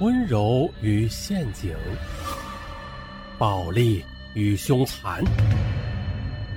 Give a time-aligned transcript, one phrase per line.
[0.00, 1.72] 温柔与陷阱，
[3.38, 5.22] 暴力与凶残，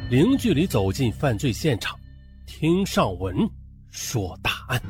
[0.10, 2.00] 零距离走进犯罪现场，
[2.48, 3.48] 听上文
[3.92, 4.82] 说大案。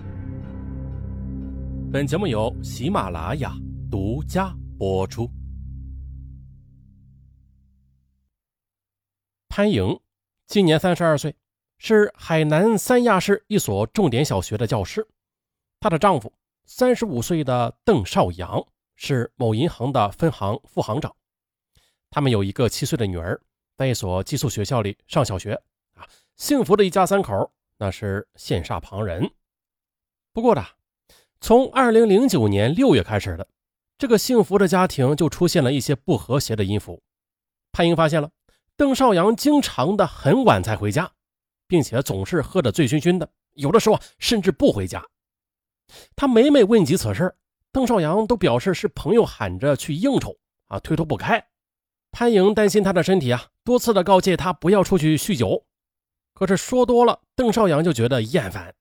[1.91, 3.53] 本节目由喜马拉雅
[3.91, 5.29] 独家播出。
[9.49, 9.99] 潘莹
[10.47, 11.35] 今年三十二岁，
[11.79, 15.05] 是海南三亚市一所重点小学的教师，
[15.81, 16.31] 她的丈夫。
[16.69, 18.61] 三十五岁的邓少阳
[18.97, 21.15] 是某银行的分行副行长，
[22.09, 23.39] 他们有一个七岁的女儿，
[23.77, 25.53] 在一所寄宿学校里上小学，
[25.93, 29.31] 啊，幸福的一家三口，那是羡煞旁人。
[30.33, 30.61] 不过的，
[31.39, 33.47] 从二零零九年六月开始的，
[33.97, 37.01] 这个幸福的家庭就出现了一些不和谐的音符。
[37.71, 38.29] 潘英发现了
[38.75, 41.09] 邓少阳经常的很晚才回家，
[41.65, 45.01] 并且总是喝得醉醺醺的，有的时候甚至不回家。
[46.15, 47.35] 他每每问及此事，
[47.71, 50.37] 邓少阳都表示是朋友喊着去应酬
[50.67, 51.47] 啊，推脱不开。
[52.11, 55.65] 潘莹担心他的身体啊，多次的告诫他不要出去酗酒。
[56.33, 58.73] 可是说多了，邓少阳就觉得厌烦，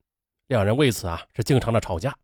[0.46, 2.16] 两人为此啊是经常的吵架。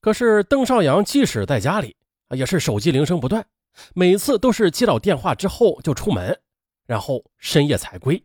[0.00, 1.96] 可是邓少阳即使在家里
[2.28, 3.46] 啊，也是手机铃声不断，
[3.94, 6.40] 每次都是接到电话之后就出门，
[6.86, 8.22] 然后深夜才归。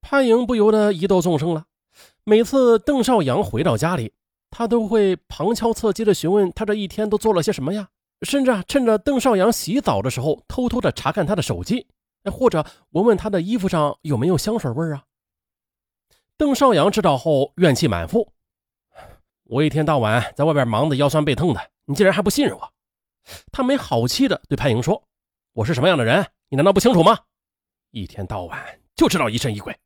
[0.00, 1.66] 潘莹不由得疑窦丛生了。
[2.22, 4.12] 每次邓少阳回到家里，
[4.58, 7.90] 他都会旁敲侧击地询问他这一天都做了些什么呀，
[8.22, 11.86] 甚至啊，趁着邓少阳洗澡的时候，偷偷地查看他的手机，
[12.24, 15.04] 或者闻闻他的衣服上有没有香水味啊。
[16.38, 18.32] 邓少阳知道后怨气满腹，
[19.42, 22.72] 我一天到晚在外边忙得腰酸背痛的，你竟然还不信任我？
[23.52, 25.02] 他没好气地对潘莹说
[25.52, 27.18] ：“我是什么样的人，你难道不清楚吗？
[27.90, 29.78] 一天到晚就知道疑神疑鬼。”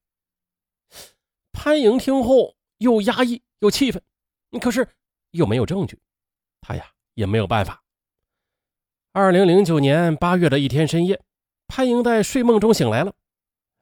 [1.51, 4.01] 潘莹听后又压抑又气愤。
[4.59, 4.89] 可是
[5.31, 5.99] 又没有证据，
[6.61, 6.85] 她呀
[7.15, 7.83] 也没有办法。
[9.13, 11.21] 二零零九年八月的一天深夜，
[11.69, 13.13] 潘莹在睡梦中醒来了。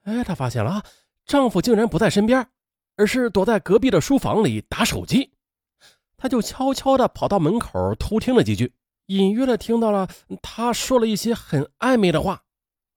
[0.05, 0.83] 哎，她发现了，
[1.25, 2.49] 丈夫竟然不在身边，
[2.97, 5.33] 而是躲在隔壁的书房里打手机。
[6.17, 8.75] 她就悄悄地跑到门口偷听了几句，
[9.07, 10.09] 隐约的听到了
[10.43, 12.45] 他说了一些很暧昧的话。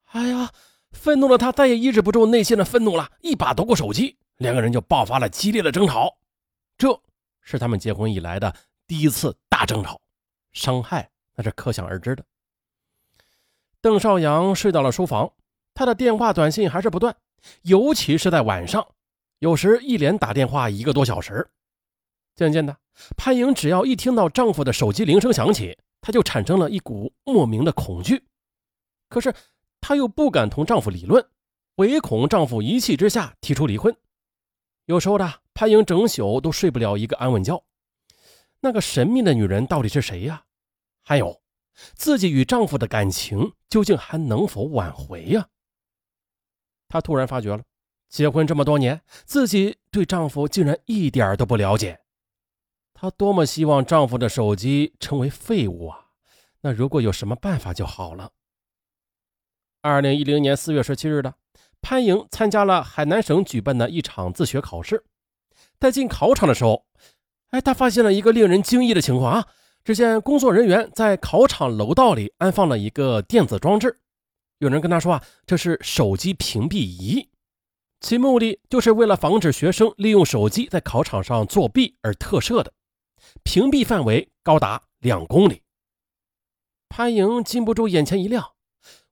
[0.05, 0.51] 哎呀，
[0.91, 6.17] 愤怒的她再也抑制不住内心的愤怒了，一把夺过手机，两个人就爆发了激烈的争吵。
[6.77, 7.01] 这。
[7.41, 8.55] 是他们结婚以来的
[8.87, 9.99] 第一次大争吵，
[10.53, 12.23] 伤害那是可想而知的。
[13.81, 15.33] 邓少阳睡到了书房，
[15.73, 17.15] 他的电话短信还是不断，
[17.63, 18.87] 尤其是在晚上，
[19.39, 21.49] 有时一连打电话一个多小时。
[22.35, 22.77] 渐渐的，
[23.17, 28.23] 潘莹只要一听到丈夫的手机铃声响起，她就产生了一股莫名的恐惧。
[29.09, 29.33] 可是
[29.81, 31.27] 她又不敢同丈夫理论，
[31.75, 33.95] 唯恐丈夫一气之下提出离婚。
[34.85, 37.63] 有时候的潘莹整宿都睡不了一个安稳觉。
[38.59, 40.45] 那个神秘的女人到底是谁呀？
[41.03, 41.41] 还有，
[41.93, 45.47] 自己与丈夫的感情究竟还能否挽回呀？
[46.87, 47.63] 她突然发觉了，
[48.07, 51.99] 结婚这么多年，自己对丈夫竟然一点都不了解。
[52.93, 56.09] 她多么希望丈夫的手机成为废物啊！
[56.61, 58.31] 那如果有什么办法就好了。
[59.81, 61.33] 二零一零年四月十七日的。
[61.83, 65.03] 潘莹参加了海南省举办的一场自学考试，
[65.81, 66.85] 在进考场的时候，
[67.49, 69.47] 哎，他发现了一个令人惊异的情况啊！
[69.83, 73.99] 只见工作人员在考场楼道里安放了一个电子装置，
[74.59, 77.27] 有人跟他说啊，这是手机屏蔽仪，
[77.99, 82.71] 其目的就是为了防止学生利用手机在考场上作弊而特设的，
[83.41, 85.63] 屏蔽范围高达两公里。
[86.89, 88.51] 潘莹禁不住眼前一亮。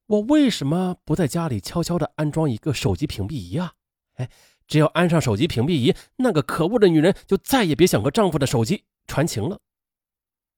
[0.06, 3.74] 我为什么不在家里悄悄地安装一个手机屏蔽仪啊？
[4.16, 4.30] 哎，
[4.70, 9.60] 只要安上手机屏蔽仪，那个可恶的女人就再也别想和丈夫的手机传情了。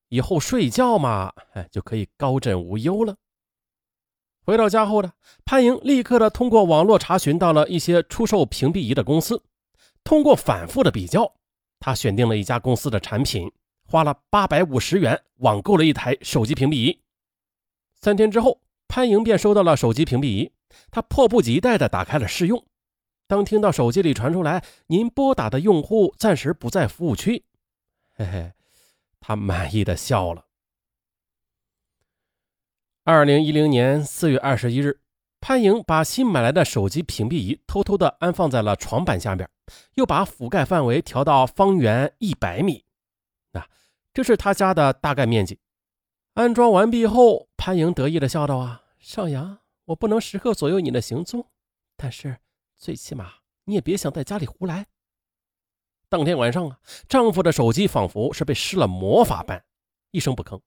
[0.09, 3.16] 以后睡觉嘛， 哎，就可以高枕无忧了。
[4.45, 5.13] 回到家后呢
[5.45, 9.41] 潘莹立刻的通过网络查询到了一些出售屏蔽仪的公司，
[10.03, 11.33] 通过反复的比较，
[11.79, 13.51] 她选定了一家公司的产品，
[13.85, 17.02] 花了八百五十元网购了一台手机屏蔽仪。
[17.99, 18.61] 三天之后。
[18.93, 20.52] 潘莹便收到了手机屏蔽仪，
[20.91, 22.61] 她迫不及待的打开了试用。
[23.31, 27.45] 当听到手机里传出来“您拨打的用户暂时不在服务区”，
[28.13, 28.51] 嘿嘿，
[29.22, 30.47] 他满意的笑了。
[33.05, 34.99] 二零一零年四月二十一日，
[35.39, 39.49] 潘莹把新买来的手机屏蔽仪偷偷的安放在了床板下面，
[39.93, 42.84] 又把覆盖范围调到方圆一百米。
[43.53, 43.66] 啊
[44.13, 45.57] 这是他家的大概面积。
[46.34, 51.47] 安装完毕后，潘莹得意的笑道：“啊，少阳，我不能时刻左右你的行踪，
[51.95, 52.37] 但是
[52.81, 53.31] 最起码
[53.63, 54.87] 你也别想在家里胡来。”
[56.09, 59.63] 当天晚上啊，丈夫的手机仿佛是被施了魔法般，
[60.09, 60.59] 一声不吭。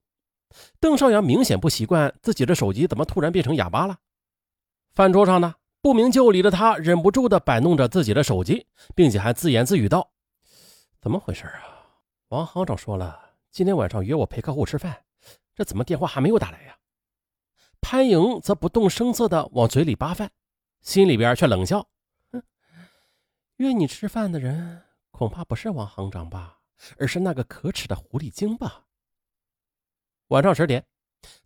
[0.78, 3.98] 邓少阳明显不习惯自己的手机怎么突然变成哑巴了。
[4.94, 10.12] 饭桌上呢，不明就里的他忍不住的摆弄着自己的手机，并且还自言自语道
[11.02, 11.98] ：“怎么回事啊？
[12.28, 15.04] 王行长说了，今天晚上约我陪客户吃饭，
[15.54, 16.78] 这怎么电话还没有打来呀？”
[17.82, 20.30] 潘莹则不动声色的往嘴里扒饭，
[20.80, 21.86] 心里边却冷笑：“，
[23.64, 26.58] 约你吃饭的人恐怕不是王行长吧，
[26.98, 28.84] 而是那个可耻的狐狸精吧？”
[30.28, 30.84] 晚上十点。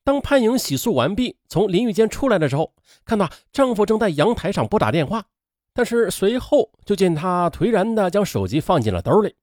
[0.03, 2.75] 当潘莹洗漱完毕，从淋浴间出来的时候，
[3.05, 5.25] 看到丈夫正在阳台上拨打电话，
[5.73, 9.37] 但是随后就见他颓然地将手机放进了兜里。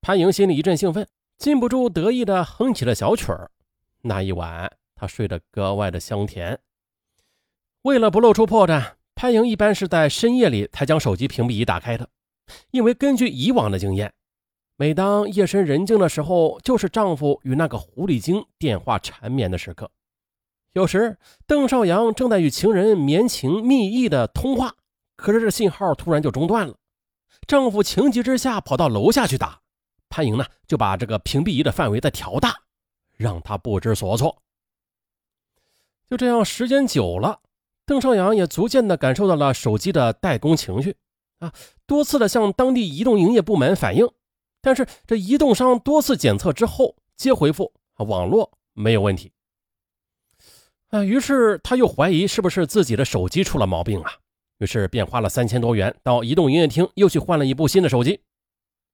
[0.00, 1.06] 潘莹心里一阵兴奋，
[1.36, 3.50] 禁不住得意地哼起了小曲儿。
[4.00, 6.58] 那一晚，她睡得格外的香甜。
[7.82, 12.08] 为了不露出破绽，潘莹一般是在深夜里才将手机屏蔽仪打开的，
[12.70, 14.10] 因为根据以往的经验。
[14.76, 19.90] 每当夜深人静的时候，就是丈夫与那个狐狸精电话缠绵的时刻。
[20.72, 24.74] 有时，邓少阳正在与情人绵情蜜意的通话，
[25.16, 26.74] 可是这信号突然就中断了。
[27.46, 29.60] 丈夫情急之下跑到楼下去打，
[30.08, 32.54] 潘莹呢就把这个屏蔽仪的范围再调大，
[33.18, 34.40] 让他不知所措。
[36.08, 37.38] 就这样，时间久了，
[37.90, 40.94] 邓少阳也逐渐的感受到了手机的代工情绪
[41.40, 41.52] 啊，
[41.86, 44.08] 多次的向当地移动营业部门反映。
[44.60, 49.32] 但是这移动商多次检测之后，皆回复网络没有问题。
[50.90, 54.12] 啊，于是他又怀疑是不是自己的手机出了毛病啊？
[54.58, 58.20] 于是便花了三千多元到移动营业厅又去换了一部新的手机。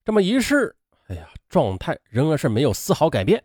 [0.06, 0.74] 这么一试，
[1.08, 3.44] 哎呀，状态仍然是没有丝毫改变。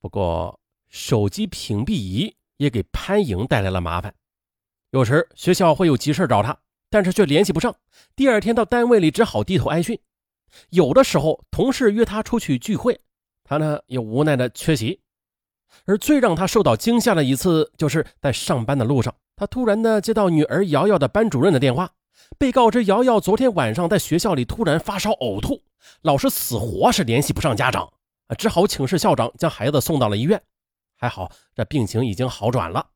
[0.00, 0.58] 不过
[0.88, 4.14] 手机屏蔽仪也给潘莹带来了麻烦，
[4.90, 6.56] 有时学校会有急事找他，
[6.90, 7.74] 但是却联系不上。
[8.14, 9.98] 第二天到单位里只好低头挨训。
[10.70, 13.00] 有的时候，同事约他出去聚会，
[13.44, 15.00] 他呢也无奈的缺席。
[15.84, 21.90] 而最让他受到惊吓的一次，就是在上班的路上，他突然的接到女儿瑶瑶的班主任的电话，
[22.38, 25.62] 被告知瑶瑶昨天晚上在学校里突然发烧呕吐，
[26.02, 27.92] 老师死活是联系不上家长，
[28.36, 30.42] 只好请示校长将孩子送到了医院。
[30.98, 32.90] 还好这病情已经好转了。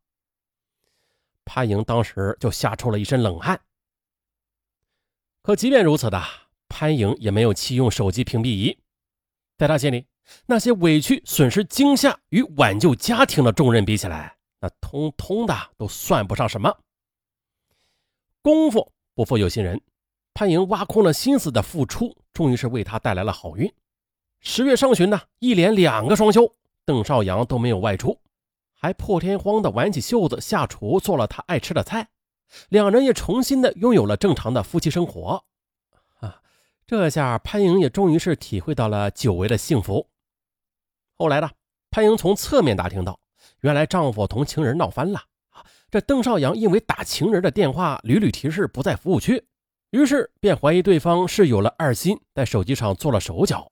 [1.47, 3.59] 潘莹当时就吓出了一身冷汗。
[5.41, 6.23] 可即便如此的。
[6.75, 8.79] 潘莹也没有弃用手机屏蔽仪，
[9.59, 10.07] 在他心里，
[10.47, 16.75] 那些委屈、损失、惊吓与挽救家庭的重任比起来，那通通的都算不上什么。
[18.41, 19.79] 功夫不负有心人，
[20.33, 23.71] 潘莹挖空了心思的付出，终于是为他带来了好运。
[24.41, 28.21] 十月上旬呢，一连两个双休，邓少阳都没有外出，
[28.75, 32.09] 还破天荒的挽起袖子下厨做了他爱吃的菜，
[32.69, 35.45] 两人也重新的拥有了正常的夫妻生活。
[36.21, 36.41] 啊
[36.87, 40.09] 这下潘莹也终于是体会到了久违的幸福。
[41.17, 41.49] 后来呢，
[41.91, 43.19] 潘莹从侧面打听到，
[43.61, 45.23] 原来丈夫同情人闹翻了
[45.91, 49.43] 这邓少阳因为打情人的电话屡屡提示不在服务区，
[49.91, 53.72] 于是便怀疑对方是有了二心，在手机上做了手脚。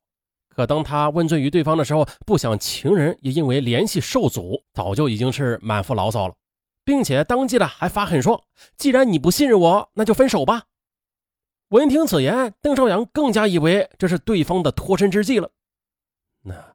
[0.60, 6.34] 可当他问罪于对方的时候，不想情人也因为联系受阻，早就已经是满腹牢骚了，
[6.84, 8.44] 并且当即的还发狠说
[8.76, 10.64] ：“既然你不信任我，那就分手吧。”
[11.70, 15.50] 闻听此言，邓少阳更加以为这是对方的脱身之计了。
[16.42, 16.74] 那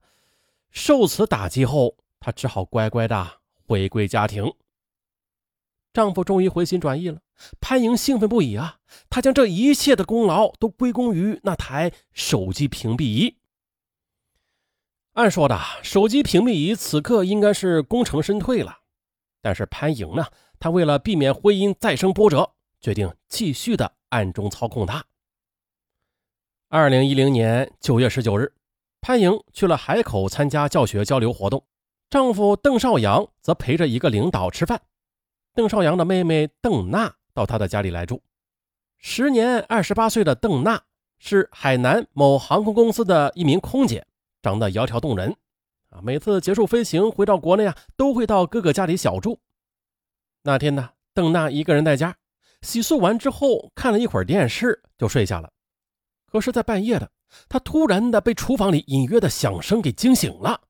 [0.71, 3.33] 受此打击后，他只好乖乖的
[3.67, 4.51] 回归家庭。
[5.93, 7.19] 丈夫终于回心转意了，
[7.61, 8.77] 潘莹兴奋不已啊！
[9.11, 13.37] 她将这一切的功劳都归功于那台手机屏蔽仪。
[15.15, 18.79] 按说的，手机屏蔽仪此刻应该是功成身退了，
[19.41, 20.27] 但是潘莹呢，
[20.59, 23.93] 她为了避免婚姻再生波折，决定继续的。
[24.09, 25.03] 暗中操控他。
[26.69, 28.53] 二零一零年九月十九日，
[29.01, 31.65] 潘莹去了海口参加教学交流活动，
[32.09, 34.81] 丈夫邓少阳则陪着一个领导吃饭。
[35.53, 38.21] 邓少阳的妹妹邓娜到他的家里来住。
[38.97, 40.83] 时年二十八岁的邓娜
[41.19, 44.05] 是海南某航空公司的一名空姐，
[44.45, 45.35] 长得窈窕动人。
[45.89, 49.39] 啊，每次结束飞行回到国内啊，都会到哥哥家里小住。
[50.43, 52.15] 那天呢，邓娜一个人在家。
[52.61, 55.51] 洗漱完之后，看了一会儿电视就睡下了。
[56.31, 57.09] 可是，在半夜的，
[57.49, 60.61] 他突然的被厨房里隐约的响声给惊醒了，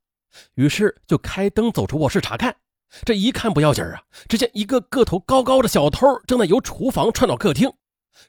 [0.54, 2.56] 于是就开灯走出卧室查看。
[3.04, 7.70] 这一看不要紧啊，只见一个个头高高的小偷正在由厨房窜到客厅，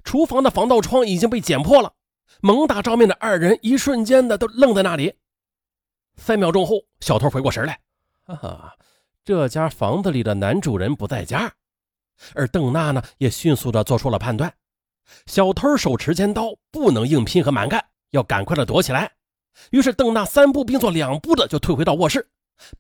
[0.03, 1.93] 厨房的防盗窗已经被剪破了。
[2.41, 5.15] 猛打照面的二人一瞬间的都愣在那里。
[6.17, 7.79] 三秒钟后，小偷回过神来，
[8.25, 8.77] 哈哈，
[9.25, 11.53] 这家房子里的男主人不在家。
[12.35, 14.53] 而邓娜呢，也迅速的做出了判断：
[15.27, 19.13] 小偷手持尖刀，不能硬拼和蛮干，要赶快的躲起来。
[19.71, 22.29] 于是邓娜三步并作两步的就退回到卧室，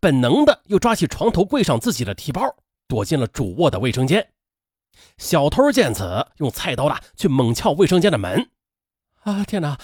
[0.00, 2.42] 本能的又抓起床头柜上自己的提包，
[2.88, 4.32] 躲进了主卧的卫生间。
[5.18, 8.50] 小偷见此，用菜刀啊去猛撬卫生间的门。
[9.20, 9.78] 啊天哪！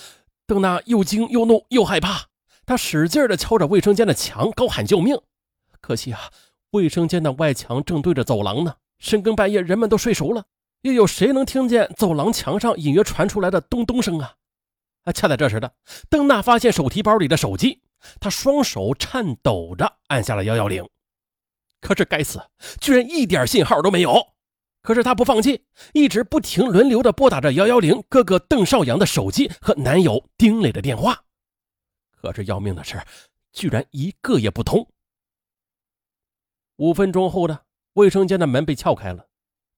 [0.47, 2.27] 邓娜又惊又怒又害怕，
[2.65, 5.21] 他使劲的敲着卫生间的墙，高喊救命。
[5.81, 6.31] 可惜啊，
[6.71, 10.45] 卫生间的外墙正对着走廊呢，深更半夜人们都睡熟了，
[10.83, 14.35] 又有谁能听见走廊墙上隐约传出来的咚咚声啊？
[15.05, 15.13] 啊！
[15.13, 15.75] 恰在这时的
[16.09, 17.83] 邓娜发现手提包里的手机，
[18.21, 20.89] 她双手颤抖着按下了幺幺零，
[21.81, 22.41] 可是该死，
[22.81, 24.29] 居然一点信号都没有。
[24.83, 31.25] 可是她不放弃，一直不停轮流的拨打着幺幺零哥哥邓少阳的手机和男友丁磊的电话，
[32.23, 33.03] 可是要命的是，
[33.53, 34.89] 居然一个也不通。
[36.77, 37.65] 五分钟后的
[37.95, 39.27] 卫生间的门被撬开了，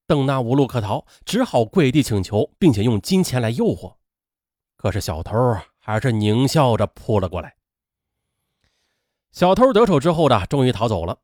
[0.07, 3.97] 邓娜无路可逃，只好跪地请求，并且用金钱来诱惑。
[4.77, 5.35] 可是小偷
[5.79, 7.57] 还是狞笑着扑了过来。
[9.33, 11.19] 小偷得手之后的，终于逃走了。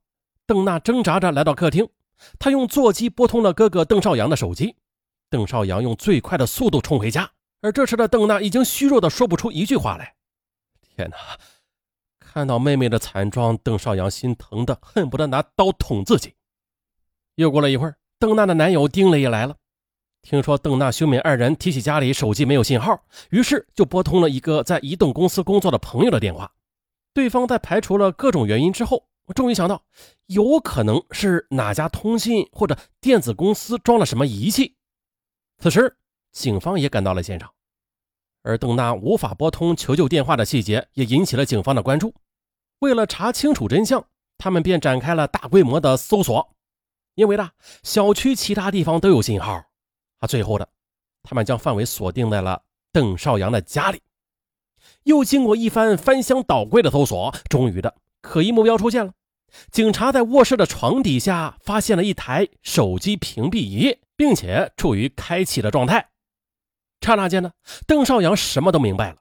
[0.47, 1.87] 邓娜挣扎着来到客厅，
[2.39, 4.75] 她用座机拨通了哥哥邓少阳的手机。
[5.29, 10.17] 邓少阳用最快的速度冲回家，而这时的邓娜已经虚弱的说不出一句话来。
[11.01, 11.17] 天哪！
[12.19, 16.35] 看到妹妹的惨状，邓少阳心疼的恨不得拿刀捅自己。
[17.37, 19.57] 又过了一会儿，邓娜的男友丁磊也来了。
[20.21, 26.53] 听说邓娜、兄妹二人提起家里手机没有信号，于是就拨通了一个在移动公司工作的朋友的电话。
[27.15, 29.83] 对方在排除了各种原因之后，我终于想到，
[30.27, 34.77] 有可能是哪家通信或者电子公司装了什么仪器。
[35.57, 35.97] 此时，
[36.31, 37.51] 警方也赶到了现场，
[38.43, 42.15] 而邓娜无法拨通求救电话的细节也引起了警方的关注。
[42.81, 44.05] 为了查清楚真相，
[44.39, 46.55] 他们便展开了大规模的搜索，
[47.15, 47.51] 因为呢，
[47.83, 49.63] 小区其他地方都有信号。
[50.21, 50.69] 啊，最后的，
[51.23, 54.01] 他们将范围锁定在了邓少阳的家里。
[55.05, 59.13] 又经过一番翻箱倒柜的搜索，终于的可疑目标出现了。
[59.73, 66.10] 警察在卧室的床底下发现了一台手机屏蔽仪，并且处于开启的状态。
[67.01, 67.53] 刹那间呢，
[67.87, 69.21] 邓少阳什么都明白了。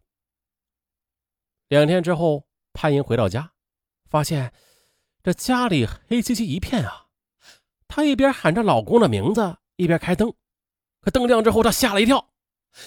[1.69, 3.51] 两天之后，潘英回到家，
[4.09, 4.53] 发现
[5.23, 7.07] 这家里黑漆漆一片啊。
[7.87, 10.33] 她一边喊着老公的名字，一边开灯。
[11.01, 12.29] 可灯亮之后，他吓了一跳，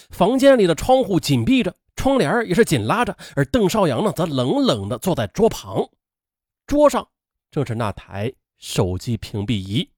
[0.09, 5.89] 房间里的窗户紧闭着，窗帘也是紧拉着，而邓少阳呢，则冷冷地坐在桌旁，
[6.67, 7.09] 桌上
[7.51, 9.89] 正是那台手机屏蔽仪。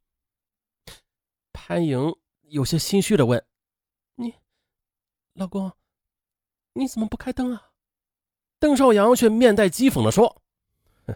[1.52, 3.46] 潘莹有些心虚地问：“，
[5.36, 5.72] 老公，
[6.74, 7.72] 你怎么不开灯啊？”
[8.60, 10.42] 邓少阳却面带讥讽地说
[11.06, 11.16] ：“哼，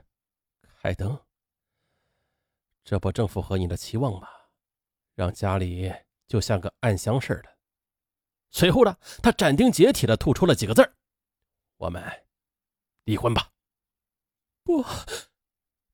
[0.81, 1.19] 开灯，
[2.83, 4.27] 这不正符合你的期望吗？
[5.15, 5.91] 让家里……”
[6.29, 7.57] 就像个暗箱似的。
[8.51, 10.93] 随后呢，他斩钉截铁的吐出了几个字
[11.77, 12.03] 我们
[13.05, 13.51] 离婚吧。”
[14.63, 14.85] 不，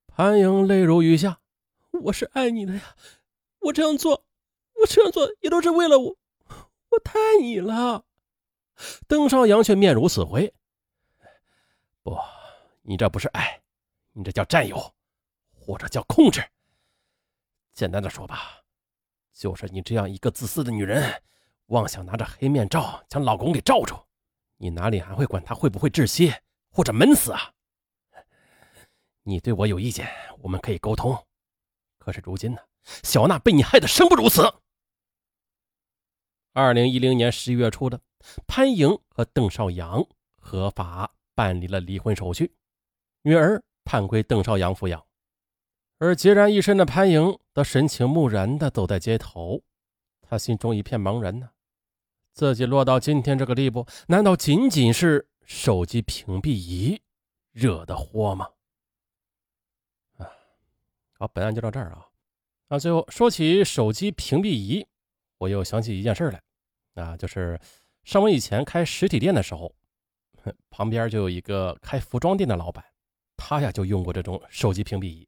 [0.08, 1.40] 潘莹泪如雨下。
[2.04, 2.98] 我是爱你的呀，
[3.60, 4.26] 我这样做，
[4.82, 6.18] 我这样做也都是为了我，
[6.90, 8.04] 我太爱你了。
[9.08, 10.54] 邓少阳却面如死灰。
[12.04, 12.18] 不，
[12.82, 13.62] 你这不是爱，
[14.14, 14.94] 你这叫占有，
[15.54, 16.44] 或者叫控制。
[17.74, 18.62] 简单的说吧。
[19.34, 21.22] 就是你这样一个自私的女人，
[21.66, 23.94] 妄想拿着黑面罩将老公给罩住，
[24.56, 26.34] 你哪里还会管他会不会窒息
[26.70, 27.52] 或者闷死啊？
[29.24, 30.08] 你对我有意见，
[30.40, 31.22] 我们可以沟通。
[31.98, 32.62] 可是如今呢，
[33.04, 34.42] 小娜被你害得生不如死。
[36.58, 38.00] 二零一零年十一月初的，
[38.48, 40.08] 潘莹和邓少阳
[40.38, 42.50] 合法办理了离婚手续，
[43.24, 45.06] 女儿判归邓少阳抚养。
[45.98, 49.62] 而孑然一身的潘莹则神情木然地走在街头，
[50.22, 51.50] 他心中一片茫然呢。
[52.32, 57.02] 自己落到今天这个地步，难道仅仅是手机屏蔽仪
[57.52, 58.50] 惹的祸吗？
[60.20, 60.32] 啊，
[61.20, 62.08] 好，本案就到这儿啊。
[62.70, 64.88] 啊，最后说起手机屏蔽仪，
[65.38, 67.60] 我又想起一件事来，啊，就是
[68.04, 69.74] 上文以前开实体店的时候，
[70.70, 72.84] 旁边就有一个开服装店的老板，
[73.36, 75.28] 他呀就用过这种手机屏蔽仪。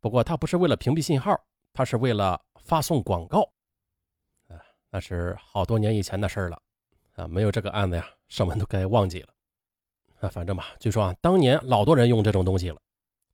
[0.00, 1.38] 不过他不是为了屏蔽信号，
[1.72, 3.42] 他是为了发送广告。
[4.48, 4.56] 啊，
[4.90, 6.60] 那是好多年以前的事了，
[7.12, 9.28] 啊，没有这个案子呀，上文都该忘记了。
[10.20, 12.80] 啊，反正吧，据说啊，当年老多人用这种东西了，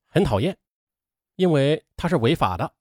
[0.05, 0.55] 很讨厌，
[1.37, 2.71] 因为它是违法的。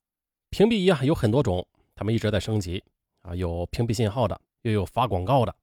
[0.51, 2.85] 屏蔽仪啊有很多种，他们一直在升级。
[3.27, 5.55] 啊，有屏蔽信号的，又有发广告的。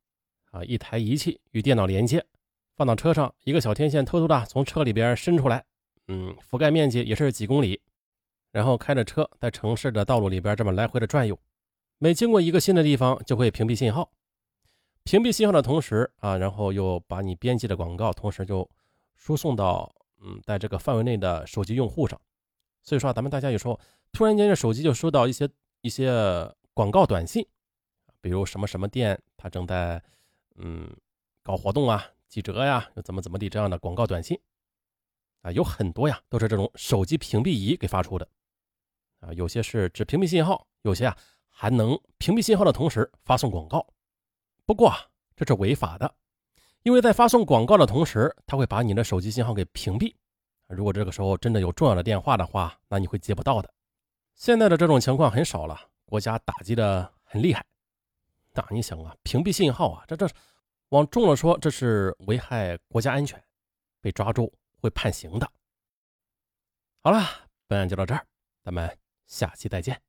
[0.52, 2.24] 啊，一台仪器与电脑连接，
[2.76, 5.66] 放到车上，一个小天线偷偷的从车里边伸出来，
[6.08, 7.82] 嗯，覆盖面积也是几公里。
[8.52, 11.36] 然后开着车在城市的道路里边这么来回的转悠，
[11.98, 14.12] 每经过一个新的地方就会屏蔽信号。
[15.04, 18.70] 屏蔽信号的同时啊，然后又把你编辑的广告同时就
[19.16, 19.92] 输送到
[20.22, 22.20] 嗯在这个范围内的手机用户上。
[22.84, 23.80] 所以说，咱们大家有时候
[24.12, 25.50] 突然间这手机就收到一些
[25.82, 26.12] 一些
[26.76, 27.44] 广告短信，
[28.24, 30.02] 比如什么什么店它正在
[30.56, 30.90] 嗯
[31.42, 34.40] 搞活动啊、几折呀、又怎么怎么地这样的广告短信
[35.42, 38.26] 啊，有很多呀都是这种手机屏蔽仪给发出的
[39.20, 41.18] 啊，有些是只屏蔽信号，有些啊
[41.50, 43.86] 还能屏蔽信号的同时发送广告。
[44.66, 44.98] 不过啊，
[45.36, 46.16] 这是违法的，
[46.84, 50.16] 因为在发送广告的同时，它会把你的手机信号给屏蔽。
[50.70, 53.70] 如果这个时候真的有重要的电话的话，那你会接不到的。
[54.34, 57.66] 现在的这种情况很少了，国家打击的很厉害。
[58.54, 60.30] 那你想啊，屏蔽信号啊，这这
[60.90, 63.44] 往重了说，这是危害国家安全，
[64.00, 65.52] 被抓住会判刑的。
[67.02, 68.26] 好了，本案就到这儿，
[68.64, 70.00] 咱们下期再见。